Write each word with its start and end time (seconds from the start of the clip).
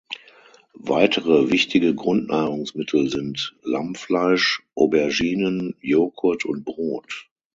Weitere 0.79 1.51
wichtige 1.51 1.93
Grundnahrungsmittel 1.93 3.07
sind 3.07 3.55
Lammfleisch, 3.61 4.63
Auberginen, 4.73 5.75
Joghurt 5.79 6.43
und 6.43 6.65
Brot. 6.65 7.29